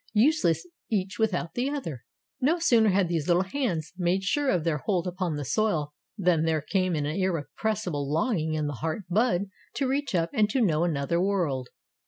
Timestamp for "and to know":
10.33-10.83